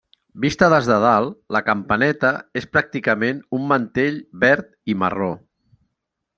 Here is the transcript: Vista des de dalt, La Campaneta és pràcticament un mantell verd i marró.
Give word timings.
Vista 0.43 0.69
des 0.73 0.87
de 0.91 0.95
dalt, 1.03 1.35
La 1.57 1.61
Campaneta 1.67 2.33
és 2.63 2.67
pràcticament 2.77 3.45
un 3.59 3.69
mantell 3.73 4.21
verd 4.47 4.75
i 4.95 5.01
marró. 5.05 5.33